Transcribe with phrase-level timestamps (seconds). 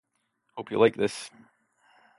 [0.55, 1.29] Hope you like this.